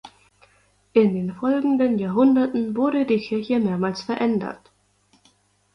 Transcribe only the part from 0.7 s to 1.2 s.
In